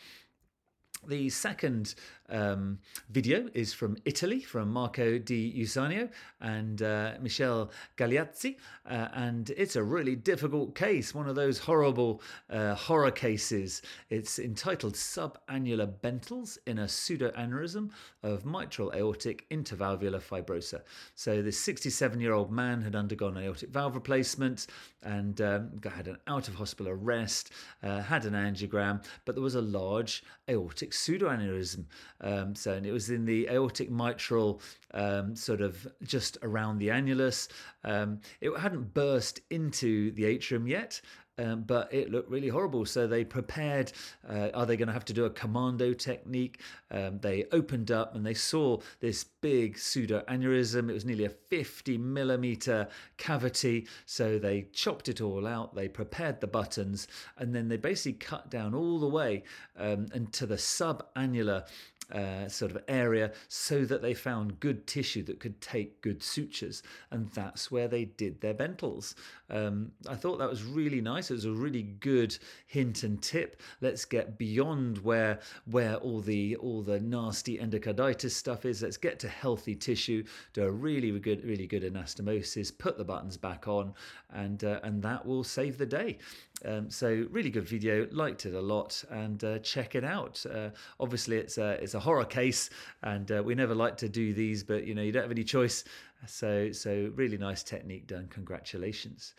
The 1.07 1.29
second 1.29 1.93
um, 2.29 2.79
video 3.09 3.49
is 3.53 3.73
from 3.73 3.97
Italy, 4.05 4.41
from 4.41 4.69
Marco 4.69 5.17
Di 5.17 5.53
Eusanio 5.57 6.09
and 6.41 6.81
uh, 6.81 7.13
Michele 7.21 7.71
Gagliazzi, 7.97 8.57
uh, 8.89 9.07
and 9.13 9.49
it's 9.51 9.75
a 9.75 9.83
really 9.83 10.15
difficult 10.15 10.75
case, 10.75 11.13
one 11.13 11.27
of 11.27 11.35
those 11.35 11.59
horrible 11.59 12.21
uh, 12.49 12.75
horror 12.75 13.11
cases. 13.11 13.81
It's 14.09 14.39
entitled 14.39 14.95
Subannular 14.95 15.87
Bentalls 16.01 16.57
in 16.65 16.79
a 16.79 16.85
Pseudoaneurysm 16.85 17.91
of 18.23 18.45
Mitral 18.45 18.91
Aortic 18.93 19.45
Intervalvular 19.49 20.21
Fibrosa. 20.21 20.81
So, 21.15 21.41
this 21.41 21.59
67 21.59 22.19
year 22.19 22.33
old 22.33 22.51
man 22.51 22.81
had 22.81 22.95
undergone 22.95 23.37
aortic 23.37 23.69
valve 23.69 23.95
replacement 23.95 24.67
and 25.03 25.39
um, 25.41 25.71
had 25.89 26.07
an 26.07 26.17
out 26.27 26.47
of 26.47 26.55
hospital 26.55 26.91
arrest, 26.91 27.51
uh, 27.83 28.01
had 28.01 28.25
an 28.25 28.33
angiogram, 28.33 29.03
but 29.25 29.35
there 29.35 29.43
was 29.43 29.55
a 29.55 29.61
large 29.61 30.23
aortic 30.49 30.91
pseudoaneurysm. 30.91 31.85
Um, 32.21 32.55
so 32.55 32.73
and 32.73 32.85
it 32.85 32.91
was 32.91 33.09
in 33.09 33.25
the 33.25 33.47
aortic 33.49 33.89
mitral, 33.89 34.61
um, 34.93 35.35
sort 35.35 35.61
of 35.61 35.87
just 36.03 36.37
around 36.41 36.79
the 36.79 36.89
annulus. 36.89 37.47
Um, 37.83 38.21
it 38.41 38.51
hadn't 38.57 38.93
burst 38.93 39.41
into 39.49 40.11
the 40.11 40.25
atrium 40.25 40.67
yet, 40.67 41.01
um, 41.39 41.63
but 41.63 41.93
it 41.93 42.11
looked 42.11 42.29
really 42.29 42.47
horrible. 42.47 42.85
So 42.85 43.05
they 43.05 43.23
prepared. 43.23 43.91
Uh, 44.27 44.49
are 44.53 44.65
they 44.65 44.75
going 44.75 44.87
to 44.87 44.93
have 44.93 45.05
to 45.05 45.13
do 45.13 45.25
a 45.25 45.29
commando 45.29 45.93
technique? 45.93 46.61
Um, 46.89 47.19
they 47.19 47.45
opened 47.51 47.91
up 47.91 48.15
and 48.15 48.25
they 48.25 48.33
saw 48.33 48.79
this 48.99 49.23
big 49.23 49.77
pseudo 49.77 50.23
aneurysm. 50.27 50.89
It 50.89 50.93
was 50.93 51.05
nearly 51.05 51.25
a 51.25 51.29
50 51.29 51.97
millimeter 51.99 52.87
cavity. 53.17 53.87
So 54.05 54.39
they 54.39 54.67
chopped 54.73 55.09
it 55.09 55.21
all 55.21 55.45
out. 55.45 55.75
They 55.75 55.87
prepared 55.87 56.41
the 56.41 56.47
buttons 56.47 57.07
and 57.37 57.53
then 57.53 57.67
they 57.67 57.77
basically 57.77 58.13
cut 58.13 58.49
down 58.49 58.73
all 58.73 58.99
the 58.99 59.07
way 59.07 59.43
um, 59.77 60.07
into 60.13 60.47
the 60.47 60.57
subannular 60.57 61.65
uh, 62.11 62.47
sort 62.47 62.71
of 62.71 62.83
area 62.87 63.31
so 63.47 63.85
that 63.85 64.01
they 64.01 64.13
found 64.13 64.59
good 64.59 64.87
tissue 64.87 65.23
that 65.23 65.39
could 65.39 65.59
take 65.61 66.01
good 66.01 66.23
sutures. 66.23 66.83
And 67.11 67.29
that's 67.31 67.71
where 67.71 67.87
they 67.87 68.05
did 68.05 68.41
their 68.41 68.53
Bentalls. 68.53 69.15
Um, 69.49 69.91
I 70.07 70.15
thought 70.15 70.39
that 70.39 70.49
was 70.49 70.63
really 70.63 71.01
nice. 71.01 71.31
It 71.31 71.35
was 71.35 71.45
a 71.45 71.51
really 71.51 71.83
good 71.83 72.37
hint 72.65 73.03
and 73.03 73.21
tip. 73.21 73.61
Let's 73.81 74.05
get 74.05 74.37
beyond 74.37 74.99
where 74.99 75.39
where 75.65 75.95
all 75.95 76.19
the 76.19 76.55
all 76.57 76.81
the 76.81 76.99
nasty 76.99 77.57
endocarditis 77.57 78.31
stuff 78.31 78.65
is. 78.65 78.81
Let's 78.81 78.97
get 78.97 79.19
to 79.19 79.29
healthy 79.29 79.75
tissue. 79.75 80.23
Do 80.53 80.63
a 80.63 80.71
really 80.71 81.17
good 81.19 81.43
really 81.45 81.67
good 81.67 81.83
anastomosis. 81.83 82.77
Put 82.77 82.97
the 82.97 83.05
buttons 83.05 83.37
back 83.37 83.67
on, 83.67 83.93
and 84.33 84.63
uh, 84.63 84.79
and 84.83 85.01
that 85.03 85.25
will 85.25 85.43
save 85.43 85.77
the 85.77 85.85
day. 85.85 86.17
Um, 86.65 86.89
so 86.89 87.27
really 87.29 87.51
good 87.51 87.67
video, 87.67 88.07
liked 88.11 88.45
it 88.45 88.55
a 88.55 88.61
lot, 88.61 89.03
and 89.11 89.43
uh, 89.43 89.59
check 89.59 89.93
it 89.93 90.03
out. 90.03 90.43
Uh, 90.51 90.69
obviously, 90.99 91.37
it's 91.37 91.57
it's 91.57 91.95
horror 91.99 92.25
case, 92.25 92.69
and 93.03 93.31
uh, 93.31 93.41
we 93.43 93.55
never 93.55 93.75
like 93.75 93.97
to 93.97 94.09
do 94.09 94.33
these, 94.33 94.63
but 94.63 94.85
you 94.85 94.93
know 94.95 95.01
you 95.01 95.11
don't 95.11 95.23
have 95.23 95.31
any 95.31 95.43
choice. 95.43 95.83
So 96.25 96.71
so 96.71 97.11
really 97.15 97.37
nice 97.37 97.63
technique 97.63 98.07
done. 98.07 98.27
Congratulations. 98.29 99.33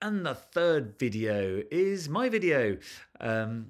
And 0.00 0.26
the 0.26 0.34
third 0.34 0.98
video 0.98 1.62
is 1.70 2.08
my 2.08 2.28
video. 2.28 2.76
Um, 3.20 3.66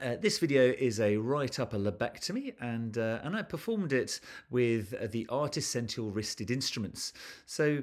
uh, 0.00 0.16
this 0.18 0.38
video 0.38 0.72
is 0.72 1.00
a 1.00 1.18
right 1.18 1.60
upper 1.60 1.76
lobectomy, 1.76 2.54
and 2.60 2.96
uh, 2.96 3.18
and 3.22 3.36
I 3.36 3.42
performed 3.42 3.92
it 3.92 4.20
with 4.50 4.94
uh, 4.94 5.06
the 5.10 5.26
ArtiSential 5.26 6.14
wristed 6.14 6.50
instruments. 6.50 7.12
So 7.44 7.82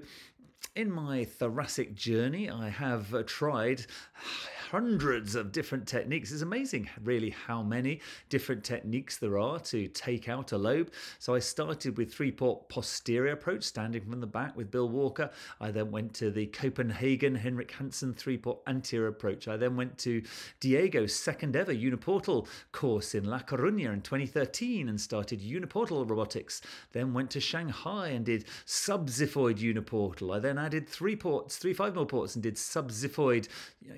in 0.75 0.91
my 0.91 1.25
thoracic 1.25 1.93
journey, 1.93 2.49
I 2.49 2.69
have 2.69 3.25
tried 3.27 3.85
hundreds 4.71 5.33
of 5.33 5.51
different 5.51 5.87
techniques. 5.87 6.31
It's 6.31 6.43
amazing, 6.43 6.87
really, 7.03 7.31
how 7.31 7.63
many 7.63 8.01
different 8.29 8.63
techniques 8.63 9.17
there 9.17 9.39
are 9.39 9.59
to 9.61 9.87
take 9.87 10.29
out 10.29 10.51
a 10.51 10.57
lobe. 10.57 10.91
So 11.17 11.33
I 11.33 11.39
started 11.39 11.97
with 11.97 12.13
three 12.13 12.31
port 12.31 12.69
posterior 12.69 13.31
approach, 13.31 13.63
standing 13.63 14.03
from 14.03 14.19
the 14.19 14.27
back 14.27 14.55
with 14.55 14.69
Bill 14.69 14.87
Walker. 14.87 15.31
I 15.59 15.71
then 15.71 15.89
went 15.89 16.13
to 16.15 16.29
the 16.29 16.45
Copenhagen 16.47 17.33
Henrik 17.33 17.71
Hansen 17.71 18.13
three 18.13 18.37
port 18.37 18.59
anterior 18.67 19.07
approach. 19.07 19.47
I 19.47 19.57
then 19.57 19.75
went 19.75 19.97
to 19.99 20.21
Diego's 20.59 21.15
second 21.15 21.55
ever 21.55 21.73
uniportal 21.73 22.47
course 22.71 23.15
in 23.15 23.23
La 23.23 23.39
Coruña 23.39 23.91
in 23.91 24.01
2013 24.01 24.87
and 24.87 25.01
started 25.01 25.41
uniportal 25.41 26.07
robotics. 26.07 26.61
Then 26.91 27.13
went 27.13 27.31
to 27.31 27.39
Shanghai 27.39 28.09
and 28.09 28.23
did 28.23 28.45
subxiphoid 28.67 29.57
uniportal. 29.57 30.35
I 30.35 30.39
then 30.39 30.59
added 30.59 30.87
three 30.87 31.15
ports, 31.15 31.57
three 31.57 31.73
five 31.73 31.95
mil 31.95 32.05
ports, 32.05 32.35
and 32.35 32.43
did 32.43 32.55
subxiphoid 32.55 33.47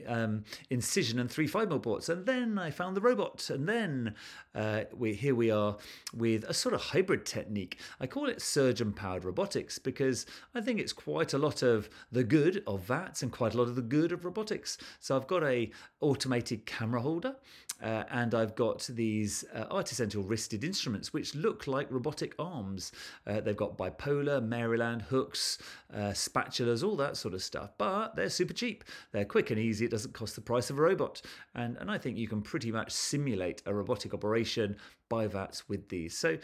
um, 0.07 0.45
incision 0.69 1.19
and 1.19 1.29
three 1.29 1.47
five 1.47 1.69
mil 1.69 1.79
ports. 1.79 2.09
And 2.09 2.25
then 2.25 2.57
I 2.57 2.71
found 2.71 2.95
the 2.95 3.01
robot, 3.01 3.49
and 3.49 3.67
then 3.67 4.15
uh, 4.55 4.83
we 4.95 5.13
here 5.13 5.35
we 5.35 5.51
are 5.51 5.77
with 6.13 6.43
a 6.45 6.53
sort 6.53 6.73
of 6.73 6.81
hybrid 6.81 7.25
technique. 7.25 7.79
I 7.99 8.07
call 8.07 8.27
it 8.27 8.41
surgeon 8.41 8.93
powered 8.93 9.25
robotics 9.25 9.79
because 9.79 10.25
I 10.55 10.61
think 10.61 10.79
it's 10.79 10.93
quite 10.93 11.33
a 11.33 11.37
lot 11.37 11.63
of 11.63 11.89
the 12.11 12.23
good 12.23 12.63
of 12.67 12.81
VATS 12.81 13.23
and 13.23 13.31
quite 13.31 13.53
a 13.53 13.57
lot 13.57 13.67
of 13.67 13.75
the 13.75 13.81
good 13.81 14.11
of 14.11 14.25
robotics. 14.25 14.77
So 14.99 15.15
I've 15.15 15.27
got 15.27 15.43
a 15.43 15.71
automated 15.99 16.65
camera 16.65 17.01
holder. 17.01 17.35
Uh, 17.81 18.03
and 18.11 18.35
I've 18.35 18.55
got 18.55 18.87
these 18.89 19.43
uh, 19.53 19.83
wristed 20.23 20.63
instruments 20.63 21.13
which 21.13 21.35
look 21.35 21.67
like 21.67 21.91
robotic 21.91 22.35
arms. 22.37 22.91
Uh, 23.25 23.41
they've 23.41 23.55
got 23.55 23.77
bipolar, 23.77 24.43
Maryland, 24.43 25.03
hooks, 25.03 25.57
uh, 25.93 26.11
spatulas, 26.11 26.83
all 26.83 26.95
that 26.97 27.17
sort 27.17 27.33
of 27.33 27.43
stuff. 27.43 27.71
But 27.77 28.15
they're 28.15 28.29
super 28.29 28.53
cheap. 28.53 28.83
They're 29.11 29.25
quick 29.25 29.51
and 29.51 29.59
easy. 29.59 29.85
It 29.85 29.91
doesn't 29.91 30.13
cost 30.13 30.35
the 30.35 30.41
price 30.41 30.69
of 30.69 30.77
a 30.77 30.81
robot. 30.81 31.21
And, 31.55 31.77
and 31.77 31.89
I 31.89 31.97
think 31.97 32.17
you 32.17 32.27
can 32.27 32.41
pretty 32.41 32.71
much 32.71 32.91
simulate 32.91 33.61
a 33.65 33.73
robotic 33.73 34.13
operation 34.13 34.77
by 35.11 35.27
VATS 35.27 35.67
with 35.67 35.89
these. 35.89 36.17
So 36.17 36.37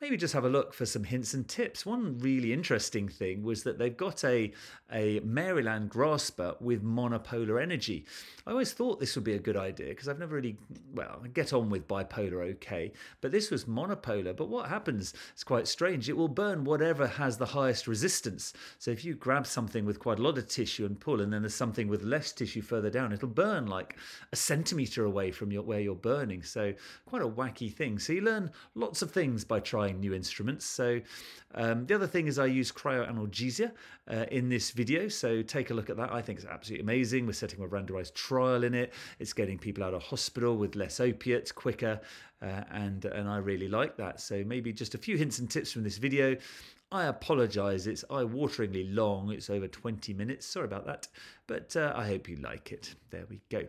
maybe 0.00 0.16
just 0.16 0.32
have 0.32 0.44
a 0.44 0.48
look 0.48 0.72
for 0.72 0.86
some 0.86 1.04
hints 1.04 1.34
and 1.34 1.46
tips. 1.46 1.84
One 1.84 2.18
really 2.18 2.52
interesting 2.52 3.06
thing 3.08 3.42
was 3.42 3.64
that 3.64 3.78
they've 3.78 3.96
got 3.96 4.24
a, 4.24 4.52
a 4.92 5.20
Maryland 5.20 5.90
grasper 5.90 6.54
with 6.60 6.82
monopolar 6.82 7.60
energy. 7.60 8.06
I 8.46 8.52
always 8.52 8.72
thought 8.72 8.98
this 8.98 9.14
would 9.14 9.24
be 9.24 9.34
a 9.34 9.38
good 9.38 9.56
idea 9.56 9.88
because 9.88 10.08
I've 10.08 10.18
never 10.18 10.36
really, 10.36 10.56
well, 10.94 11.20
I 11.22 11.28
get 11.28 11.52
on 11.52 11.68
with 11.68 11.86
bipolar 11.86 12.48
okay, 12.52 12.92
but 13.20 13.30
this 13.30 13.50
was 13.50 13.64
monopolar. 13.64 14.34
But 14.34 14.48
what 14.48 14.68
happens 14.68 15.12
It's 15.32 15.44
quite 15.44 15.68
strange. 15.68 16.08
It 16.08 16.16
will 16.16 16.28
burn 16.28 16.64
whatever 16.64 17.06
has 17.06 17.36
the 17.36 17.46
highest 17.46 17.86
resistance. 17.86 18.54
So 18.78 18.90
if 18.90 19.04
you 19.04 19.14
grab 19.14 19.46
something 19.46 19.84
with 19.84 19.98
quite 19.98 20.18
a 20.18 20.22
lot 20.22 20.38
of 20.38 20.48
tissue 20.48 20.86
and 20.86 20.98
pull, 20.98 21.20
and 21.20 21.32
then 21.32 21.42
there's 21.42 21.54
something 21.54 21.88
with 21.88 22.02
less 22.02 22.32
tissue 22.32 22.62
further 22.62 22.88
down, 22.88 23.12
it'll 23.12 23.28
burn 23.28 23.66
like 23.66 23.98
a 24.32 24.36
centimeter 24.36 25.04
away 25.04 25.30
from 25.30 25.52
your, 25.52 25.62
where 25.62 25.80
you're 25.80 25.94
burning. 25.94 26.42
So 26.42 26.72
quite 27.04 27.22
a 27.22 27.28
wacky 27.28 27.72
thing. 27.72 27.97
So 27.98 28.12
you 28.12 28.20
learn 28.20 28.50
lots 28.74 29.02
of 29.02 29.10
things 29.10 29.44
by 29.44 29.60
trying 29.60 30.00
new 30.00 30.14
instruments. 30.14 30.64
So 30.64 31.00
um, 31.54 31.86
the 31.86 31.94
other 31.94 32.06
thing 32.06 32.26
is 32.26 32.38
I 32.38 32.46
use 32.46 32.70
cryoanalgesia 32.70 33.72
uh, 34.10 34.24
in 34.30 34.48
this 34.48 34.70
video. 34.70 35.08
So 35.08 35.42
take 35.42 35.70
a 35.70 35.74
look 35.74 35.90
at 35.90 35.96
that. 35.96 36.12
I 36.12 36.22
think 36.22 36.38
it's 36.38 36.48
absolutely 36.48 36.82
amazing. 36.82 37.26
We're 37.26 37.32
setting 37.32 37.62
a 37.62 37.66
randomized 37.66 38.14
trial 38.14 38.64
in 38.64 38.74
it. 38.74 38.92
It's 39.18 39.32
getting 39.32 39.58
people 39.58 39.84
out 39.84 39.94
of 39.94 40.02
hospital 40.02 40.56
with 40.56 40.76
less 40.76 41.00
opiates 41.00 41.52
quicker. 41.52 42.00
Uh, 42.40 42.62
and 42.70 43.04
and 43.04 43.28
I 43.28 43.38
really 43.38 43.68
like 43.68 43.96
that. 43.96 44.20
So 44.20 44.44
maybe 44.46 44.72
just 44.72 44.94
a 44.94 44.98
few 44.98 45.16
hints 45.16 45.40
and 45.40 45.50
tips 45.50 45.72
from 45.72 45.82
this 45.82 45.98
video. 45.98 46.36
I 46.90 47.04
apologise, 47.04 47.86
it's 47.86 48.02
eye-wateringly 48.08 48.94
long. 48.94 49.30
It's 49.30 49.50
over 49.50 49.68
20 49.68 50.14
minutes. 50.14 50.46
Sorry 50.46 50.64
about 50.64 50.86
that, 50.86 51.06
but 51.46 51.76
uh, 51.76 51.92
I 51.94 52.06
hope 52.06 52.28
you 52.28 52.36
like 52.36 52.72
it. 52.72 52.94
There 53.10 53.26
we 53.28 53.40
go. 53.50 53.64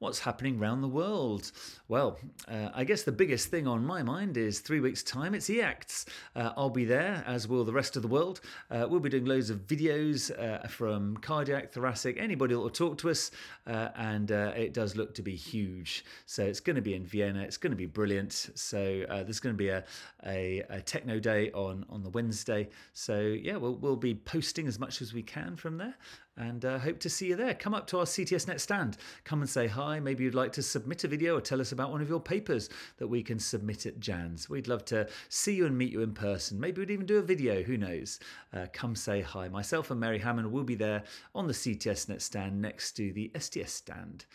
What's 0.00 0.20
happening 0.20 0.60
around 0.60 0.82
the 0.82 0.88
world? 0.88 1.50
Well, 1.88 2.18
uh, 2.46 2.68
I 2.72 2.84
guess 2.84 3.02
the 3.02 3.10
biggest 3.10 3.48
thing 3.48 3.66
on 3.66 3.84
my 3.84 4.04
mind 4.04 4.36
is 4.36 4.60
three 4.60 4.78
weeks' 4.78 5.02
time, 5.02 5.34
it's 5.34 5.50
EACTS. 5.50 6.06
Uh, 6.36 6.52
I'll 6.56 6.70
be 6.70 6.84
there, 6.84 7.24
as 7.26 7.48
will 7.48 7.64
the 7.64 7.72
rest 7.72 7.96
of 7.96 8.02
the 8.02 8.08
world. 8.08 8.40
Uh, 8.70 8.86
we'll 8.88 9.00
be 9.00 9.08
doing 9.08 9.24
loads 9.24 9.50
of 9.50 9.66
videos 9.66 10.30
uh, 10.38 10.68
from 10.68 11.16
cardiac, 11.16 11.72
thoracic, 11.72 12.16
anybody 12.16 12.54
that 12.54 12.60
will 12.60 12.70
talk 12.70 12.96
to 12.98 13.10
us, 13.10 13.32
uh, 13.66 13.88
and 13.96 14.30
uh, 14.30 14.52
it 14.54 14.72
does 14.72 14.94
look 14.94 15.16
to 15.16 15.22
be 15.22 15.34
huge. 15.34 16.04
So 16.26 16.44
it's 16.44 16.60
going 16.60 16.76
to 16.76 16.82
be 16.82 16.94
in 16.94 17.04
Vienna, 17.04 17.42
it's 17.42 17.56
going 17.56 17.72
to 17.72 17.76
be 17.76 17.86
brilliant. 17.86 18.50
So 18.54 19.04
there's 19.08 19.40
going 19.40 19.54
to 19.54 19.58
be 19.58 19.70
a, 19.70 19.82
a, 20.24 20.62
a, 20.70 20.80
techno 20.80 21.18
day 21.18 21.50
on, 21.50 21.84
on 21.90 22.04
the 22.04 22.10
Wednesday. 22.10 22.68
So 22.92 23.18
yeah, 23.18 23.56
we'll, 23.56 23.74
we'll 23.74 23.96
be 23.96 24.14
posting 24.14 24.68
as 24.68 24.78
much 24.78 25.02
as 25.02 25.12
we 25.12 25.24
can 25.24 25.56
from 25.56 25.76
there. 25.76 25.96
and 26.36 26.62
hope 26.62 27.00
to 27.00 27.10
see 27.10 27.26
you 27.26 27.36
there. 27.36 27.54
Come 27.54 27.74
up 27.74 27.88
to 27.88 27.98
our 27.98 28.04
CTSNet 28.04 28.60
stand. 28.60 28.96
Come 29.24 29.40
and 29.40 29.50
say 29.50 29.66
hi. 29.66 29.87
Maybe 29.88 30.24
you'd 30.24 30.34
like 30.34 30.52
to 30.52 30.62
submit 30.62 31.04
a 31.04 31.08
video 31.08 31.36
or 31.36 31.40
tell 31.40 31.60
us 31.60 31.72
about 31.72 31.90
one 31.90 32.02
of 32.02 32.08
your 32.08 32.20
papers 32.20 32.68
that 32.98 33.08
we 33.08 33.22
can 33.22 33.38
submit 33.38 33.86
at 33.86 33.98
JANS. 33.98 34.48
We'd 34.50 34.68
love 34.68 34.84
to 34.86 35.08
see 35.30 35.54
you 35.54 35.66
and 35.66 35.76
meet 35.76 35.92
you 35.92 36.02
in 36.02 36.12
person. 36.12 36.60
Maybe 36.60 36.80
we'd 36.80 36.90
even 36.90 37.06
do 37.06 37.16
a 37.16 37.22
video, 37.22 37.62
who 37.62 37.78
knows? 37.78 38.20
Uh, 38.52 38.66
come 38.72 38.94
say 38.94 39.22
hi. 39.22 39.48
Myself 39.48 39.90
and 39.90 39.98
Mary 39.98 40.18
Hammond 40.18 40.52
will 40.52 40.64
be 40.64 40.74
there 40.74 41.04
on 41.34 41.46
the 41.46 41.54
CTSNet 41.54 42.20
stand 42.20 42.60
next 42.60 42.92
to 42.92 43.12
the 43.12 43.32
STS 43.38 43.72
stand. 43.72 44.26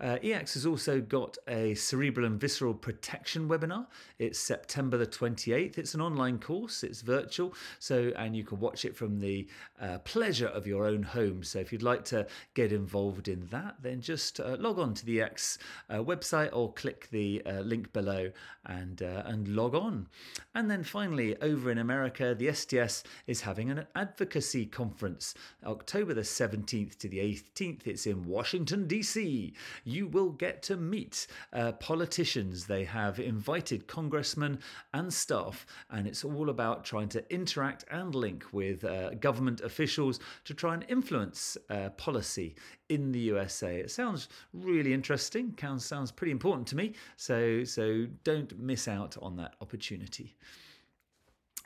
Uh, 0.00 0.18
has 0.20 0.66
also 0.66 1.00
got 1.00 1.38
a 1.46 1.72
cerebral 1.76 2.26
and 2.26 2.40
visceral 2.40 2.74
protection 2.74 3.48
webinar. 3.48 3.86
It's 4.18 4.40
September 4.40 4.96
the 4.96 5.06
28th. 5.06 5.78
It's 5.78 5.94
an 5.94 6.00
online 6.00 6.40
course, 6.40 6.82
it's 6.82 7.00
virtual, 7.00 7.54
so 7.78 8.10
and 8.16 8.34
you 8.34 8.42
can 8.42 8.58
watch 8.58 8.84
it 8.84 8.96
from 8.96 9.20
the 9.20 9.46
uh, 9.80 9.98
pleasure 9.98 10.48
of 10.48 10.66
your 10.66 10.84
own 10.84 11.04
home. 11.04 11.44
So 11.44 11.60
if 11.60 11.72
you'd 11.72 11.84
like 11.84 12.04
to 12.06 12.26
get 12.54 12.72
involved 12.72 13.28
in 13.28 13.46
that, 13.52 13.76
then 13.82 14.00
just 14.00 14.40
uh, 14.40 14.56
log 14.58 14.80
on 14.80 14.94
to 14.94 15.06
the 15.06 15.18
EACTS 15.18 15.58
uh, 15.88 15.98
website 15.98 16.50
or 16.52 16.72
click 16.72 17.08
the 17.10 17.42
uh, 17.46 17.60
link 17.60 17.92
below 17.92 18.32
and, 18.66 19.00
uh, 19.00 19.22
and 19.26 19.46
log 19.46 19.76
on. 19.76 20.08
And 20.56 20.68
then 20.68 20.82
finally, 20.82 21.40
over 21.40 21.70
in 21.70 21.78
America, 21.78 22.34
the 22.36 22.52
STS 22.52 23.04
is 23.28 23.42
having 23.42 23.70
an 23.70 23.86
advocacy 23.94 24.66
conference 24.66 25.34
October 25.64 26.14
the 26.14 26.22
17th 26.22 26.98
to 26.98 27.08
the 27.08 27.18
18th. 27.18 27.86
It's 27.86 28.06
in 28.06 28.24
Washington, 28.24 28.88
D.C 28.88 29.54
you 29.84 30.06
will 30.06 30.30
get 30.30 30.62
to 30.64 30.76
meet 30.76 31.26
uh, 31.52 31.72
politicians. 31.72 32.66
They 32.66 32.84
have 32.84 33.20
invited 33.20 33.86
congressmen 33.86 34.58
and 34.92 35.12
staff, 35.12 35.66
and 35.90 36.06
it's 36.06 36.24
all 36.24 36.50
about 36.50 36.84
trying 36.84 37.08
to 37.10 37.32
interact 37.32 37.84
and 37.90 38.14
link 38.14 38.44
with 38.52 38.84
uh, 38.84 39.14
government 39.14 39.60
officials 39.60 40.20
to 40.44 40.54
try 40.54 40.74
and 40.74 40.84
influence 40.88 41.56
uh, 41.70 41.90
policy 41.90 42.56
in 42.88 43.12
the 43.12 43.20
USA. 43.20 43.76
It 43.76 43.90
sounds 43.90 44.28
really 44.52 44.92
interesting. 44.92 45.56
Sounds 45.78 46.10
pretty 46.10 46.32
important 46.32 46.66
to 46.68 46.76
me. 46.76 46.94
So 47.16 47.64
so 47.64 48.06
don't 48.22 48.58
miss 48.58 48.88
out 48.88 49.16
on 49.20 49.36
that 49.36 49.54
opportunity 49.60 50.36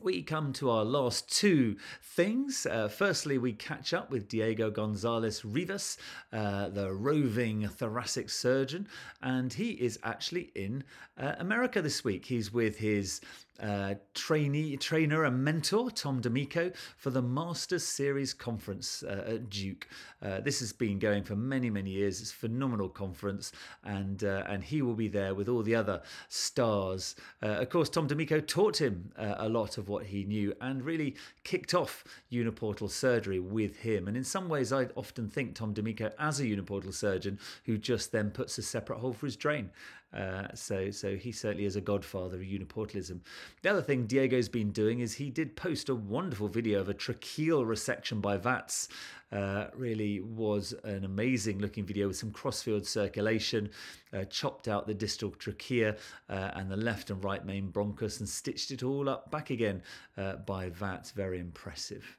we 0.01 0.23
come 0.23 0.53
to 0.55 0.71
our 0.71 0.85
last 0.85 1.29
two 1.31 1.77
things. 2.03 2.67
Uh, 2.67 2.89
firstly, 2.89 3.37
we 3.37 3.53
catch 3.53 3.93
up 3.93 4.11
with 4.11 4.29
Diego 4.29 4.71
Gonzalez 4.71 5.45
Rivas, 5.45 5.99
uh, 6.33 6.69
the 6.69 6.93
roving 6.93 7.67
thoracic 7.67 8.31
surgeon, 8.31 8.87
and 9.23 9.53
he 9.53 9.71
is 9.73 9.99
actually 10.05 10.53
in 10.55 10.85
uh, 11.19 11.35
America 11.39 11.83
this 11.83 12.05
week. 12.05 12.27
He's 12.27 12.53
with 12.53 12.79
his 12.79 13.21
uh, 13.61 13.95
trainee, 14.15 14.77
trainer 14.77 15.25
and 15.25 15.43
mentor 15.45 15.91
Tom 15.91 16.21
D'Amico 16.21 16.71
for 16.97 17.11
the 17.11 17.23
Masters 17.23 17.85
Series 17.85 18.33
conference 18.33 19.03
uh, 19.03 19.25
at 19.27 19.51
Duke. 19.51 19.89
Uh, 20.23 20.41
this 20.41 20.61
has 20.61 20.73
been 20.73 20.99
going 20.99 21.23
for 21.25 21.37
many, 21.37 21.71
many 21.71 21.91
years. 21.91 22.21
It's 22.21 22.31
a 22.31 22.35
phenomenal 22.35 22.89
conference, 22.89 23.53
and 23.85 24.25
uh, 24.25 24.45
and 24.47 24.63
he 24.63 24.83
will 24.83 24.95
be 24.95 25.09
there 25.09 25.35
with 25.35 25.49
all 25.49 25.63
the 25.63 25.75
other 25.75 26.03
stars. 26.29 27.17
Uh, 27.43 27.47
of 27.47 27.71
course, 27.71 27.89
Tom 27.89 28.07
D'Amico 28.07 28.41
taught 28.41 28.81
him 28.81 29.13
a 29.17 29.49
lot 29.49 29.79
of 29.79 29.89
what 29.89 30.07
he 30.07 30.25
knew 30.25 30.55
and 30.61 30.85
really 30.85 31.17
kicked 31.45 31.75
off 31.75 32.05
uniportal 32.33 32.91
surgery 32.91 33.39
with 33.39 33.77
him. 33.77 34.09
And 34.09 34.17
in 34.17 34.25
some 34.25 34.49
ways, 34.49 34.73
I 34.73 34.87
often 34.97 35.29
think 35.29 35.55
Tom 35.55 35.73
D'Amico 35.73 36.11
as 36.19 36.41
a 36.41 36.45
uniportal 36.45 36.93
surgeon 36.93 37.39
who 37.65 37.79
just 37.79 38.13
then 38.13 38.31
puts 38.31 38.59
a 38.59 38.63
separate 38.63 38.99
hole 38.99 39.13
for 39.13 39.27
his 39.27 39.37
drain. 39.37 39.71
Uh, 40.17 40.47
so, 40.55 40.91
so 40.91 41.17
he 41.17 41.31
certainly 41.33 41.67
is 41.67 41.77
a 41.77 41.81
godfather 41.81 42.37
of 42.37 42.43
uniportalism. 42.43 43.21
The 43.63 43.71
other 43.71 43.83
thing 43.83 44.07
Diego's 44.07 44.49
been 44.49 44.71
doing 44.71 45.01
is 45.01 45.15
he 45.15 45.29
did 45.29 45.55
post 45.55 45.89
a 45.89 45.95
wonderful 45.95 46.49
video 46.49 46.81
of 46.81 46.89
a 46.89 46.95
tracheal 46.95 47.65
resection 47.67 48.23
by 48.23 48.39
VATS. 48.39 48.89
Uh, 49.31 49.67
really 49.75 50.21
was 50.21 50.73
an 50.85 51.05
amazing 51.05 51.59
looking 51.59 51.85
video 51.85 52.09
with 52.09 52.17
some 52.17 52.31
crossfield 52.31 52.87
circulation, 52.87 53.69
uh, 54.15 54.25
chopped 54.25 54.69
out 54.69 54.87
the 54.87 54.95
distal 54.95 55.31
trachea 55.33 55.97
uh, 56.31 56.51
and 56.55 56.71
the 56.71 56.77
left 56.77 57.11
and 57.11 57.23
right 57.23 57.45
main 57.45 57.71
bronchus 57.71 58.21
and 58.21 58.29
stitched 58.29 58.71
it 58.71 58.83
all 58.83 59.09
up 59.09 59.31
back 59.31 59.51
again 59.51 59.83
uh, 60.17 60.37
by 60.37 60.71
VATS. 60.71 61.11
Very 61.11 61.39
impressive. 61.39 62.17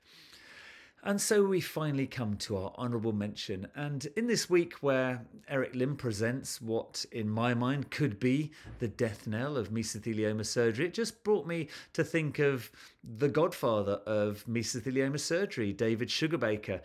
And 1.04 1.20
so 1.22 1.44
we 1.44 1.62
finally 1.62 2.08
come 2.08 2.36
to 2.38 2.58
our 2.58 2.74
honourable 2.78 3.14
mention. 3.14 3.68
And 3.76 4.06
in 4.18 4.28
this 4.28 4.50
week, 4.50 4.74
where 4.82 5.26
Eric 5.48 5.74
Lim 5.74 5.96
presents 5.96 6.62
what, 6.62 7.06
in 7.14 7.30
my 7.30 7.54
mind, 7.54 7.90
could 7.90 8.20
be 8.20 8.52
the 8.80 8.90
death 8.90 9.26
knell 9.26 9.56
of 9.56 9.70
mesothelioma 9.70 10.46
surgery, 10.46 10.88
it 10.88 10.94
just 10.94 11.24
brought 11.24 11.48
me 11.48 11.70
to 11.94 12.04
think 12.04 12.40
of 12.40 12.70
the 13.02 13.30
godfather 13.30 14.02
of 14.06 14.44
mesothelioma 14.46 15.20
surgery, 15.20 15.72
David 15.72 16.10
Sugarbaker. 16.10 16.82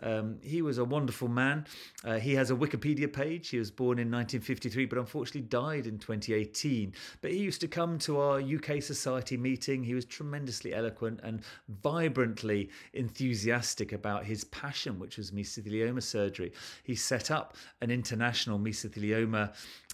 Um, 0.00 0.38
he 0.42 0.62
was 0.62 0.78
a 0.78 0.84
wonderful 0.84 1.28
man. 1.28 1.66
Uh, 2.04 2.18
he 2.18 2.34
has 2.36 2.50
a 2.50 2.54
Wikipedia 2.54 3.12
page. 3.12 3.48
He 3.48 3.58
was 3.58 3.70
born 3.70 3.98
in 3.98 4.08
1953, 4.10 4.86
but 4.86 4.98
unfortunately 4.98 5.42
died 5.42 5.86
in 5.86 5.98
2018. 5.98 6.94
But 7.20 7.32
he 7.32 7.38
used 7.38 7.60
to 7.62 7.68
come 7.68 7.98
to 8.00 8.20
our 8.20 8.40
UK 8.40 8.80
Society 8.80 9.36
meeting. 9.36 9.82
He 9.82 9.94
was 9.94 10.04
tremendously 10.04 10.72
eloquent 10.72 11.20
and 11.22 11.42
vibrantly 11.82 12.70
enthusiastic 12.94 13.57
about 13.92 14.24
his 14.24 14.44
passion, 14.44 14.98
which 14.98 15.16
was 15.18 15.30
mesothelioma 15.30 16.02
surgery. 16.02 16.52
He 16.84 16.94
set 16.94 17.30
up 17.30 17.56
an 17.80 17.90
international 17.90 18.58
mesothelioma 18.58 19.52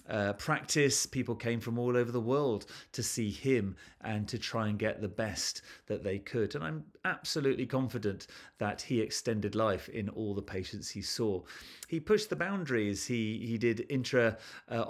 uh, 0.09 0.33
practice. 0.35 1.07
People 1.07 1.35
came 1.35 1.61
from 1.61 1.79
all 1.79 1.97
over 1.97 2.13
the 2.13 2.21
world 2.21 2.67
to 2.93 3.03
see 3.03 3.31
him 3.31 3.77
and 4.03 4.29
to 4.29 4.39
try 4.39 4.69
and 4.69 4.79
get 4.79 5.01
the 5.01 5.09
best 5.09 5.63
that 5.87 6.05
they 6.05 6.19
could. 6.19 6.55
And 6.55 6.63
I'm 6.63 6.85
absolutely 7.05 7.67
confident 7.67 8.27
that 8.59 8.83
he 8.83 9.01
extended 9.01 9.55
life 9.55 9.89
in 9.89 10.09
all 10.11 10.35
the 10.35 10.43
patients 10.43 10.91
he 10.91 11.03
saw. 11.03 11.43
He 11.89 12.01
pushed 12.01 12.31
the 12.31 12.37
boundaries. 12.37 13.07
He 13.07 13.47
he 13.47 13.59
did 13.59 13.87
intra 13.89 14.37
uh, 14.69 14.85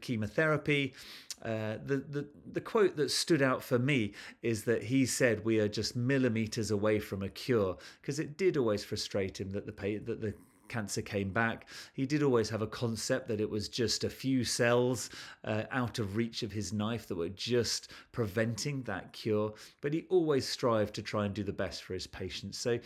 chemotherapy. 0.00 0.94
Uh, 1.44 1.78
the, 1.84 2.04
the 2.08 2.26
the 2.52 2.60
quote 2.60 2.96
that 2.96 3.10
stood 3.10 3.42
out 3.42 3.62
for 3.62 3.78
me 3.78 4.12
is 4.42 4.64
that 4.64 4.82
he 4.82 5.06
said 5.06 5.44
we 5.44 5.60
are 5.60 5.68
just 5.68 5.94
millimeters 5.94 6.70
away 6.70 6.98
from 6.98 7.22
a 7.22 7.28
cure 7.28 7.76
because 8.00 8.18
it 8.18 8.36
did 8.36 8.56
always 8.56 8.84
frustrate 8.84 9.40
him 9.40 9.50
that 9.50 9.64
the 9.64 9.98
that 9.98 10.20
the 10.20 10.34
cancer 10.68 11.02
came 11.02 11.30
back. 11.30 11.66
He 11.94 12.06
did 12.06 12.22
always 12.22 12.50
have 12.50 12.62
a 12.62 12.66
concept 12.66 13.28
that 13.28 13.40
it 13.40 13.50
was 13.50 13.68
just 13.68 14.04
a 14.04 14.10
few 14.10 14.44
cells 14.44 15.10
uh, 15.44 15.64
out 15.70 15.98
of 15.98 16.16
reach 16.16 16.42
of 16.42 16.52
his 16.52 16.72
knife 16.72 17.06
that 17.08 17.16
were 17.16 17.30
just 17.30 17.90
preventing 18.12 18.82
that 18.82 19.12
cure, 19.12 19.54
but 19.80 19.92
he 19.92 20.06
always 20.10 20.46
strived 20.46 20.94
to 20.96 21.02
try 21.02 21.24
and 21.24 21.34
do 21.34 21.42
the 21.42 21.52
best 21.52 21.82
for 21.82 21.94
his 21.94 22.06
patients. 22.06 22.58
So 22.58 22.78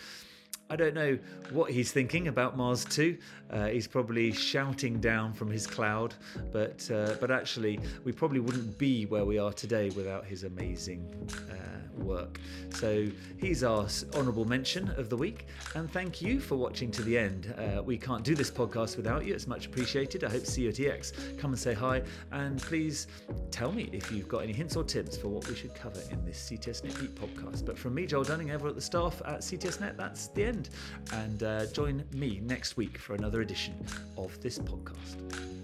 I 0.73 0.77
don't 0.77 0.95
know 0.95 1.19
what 1.51 1.71
he's 1.71 1.93
thinking 1.93 2.29
about 2.29 2.57
Mars 2.57 2.87
2. 2.87 3.19
Uh, 3.51 3.67
he's 3.67 3.87
probably 3.87 4.33
shouting 4.33 5.01
down 5.01 5.35
from 5.35 5.51
his 5.51 5.67
cloud, 5.67 6.15
but 6.51 6.91
uh, 6.91 7.15
but 7.21 7.31
actually, 7.31 7.79
we 8.05 8.13
probably 8.13 8.41
wouldn't 8.41 8.79
be 8.79 9.05
where 9.05 9.27
we 9.27 9.39
are 9.39 9.53
today 9.53 9.91
without 9.91 10.25
his 10.25 10.45
amazing 10.45 11.07
uh, 11.51 11.83
work. 12.03 12.41
So 12.71 13.07
he's 13.39 13.63
our 13.63 13.87
honourable 14.15 14.47
mention 14.47 14.89
of 14.97 15.11
the 15.11 15.17
week, 15.17 15.47
and 15.75 15.93
thank 15.93 16.23
you 16.23 16.41
for 16.41 16.57
watching 16.57 16.91
to 16.93 17.03
the 17.03 17.19
end. 17.19 17.55
Uh, 17.59 17.83
we 17.83 17.99
can't 17.99 18.25
do 18.25 18.35
this 18.35 18.51
podcast 18.51 18.97
without 18.97 19.27
you. 19.27 19.35
It's 19.35 19.47
much 19.47 19.67
appreciated. 19.67 20.25
I 20.25 20.31
hope 20.31 20.45
to 20.45 20.51
see 20.51 20.63
you 20.63 20.71
at 20.71 20.81
EX. 20.81 21.13
Come 21.37 21.53
and 21.53 21.61
say 21.61 21.75
hi, 21.75 22.03
and 22.31 22.63
please 22.63 23.09
tell 23.51 23.73
me 23.73 23.91
if 23.93 24.11
you've 24.11 24.29
got 24.29 24.43
any 24.43 24.55
hints 24.55 24.75
or 24.77 24.85
tips 24.85 25.19
for 25.19 25.29
what 25.29 25.47
we 25.47 25.55
should 25.55 25.75
cover 25.75 26.01
in 26.11 26.25
this 26.25 26.51
CTSNet 26.51 27.11
podcast. 27.11 27.67
But 27.67 27.79
from 27.79 27.95
me, 27.95 28.07
Joel 28.07 28.25
Dunning, 28.25 28.51
ever 28.51 28.69
at 28.69 28.75
the 28.75 28.81
staff 28.81 29.21
at 29.27 29.41
CTSNet, 29.41 29.99
that's 29.99 30.29
the 30.29 30.45
end 30.45 30.62
and 31.13 31.43
uh, 31.43 31.67
join 31.67 32.05
me 32.13 32.41
next 32.43 32.77
week 32.77 32.99
for 32.99 33.15
another 33.15 33.41
edition 33.41 33.75
of 34.17 34.41
this 34.43 34.59
podcast. 34.59 35.62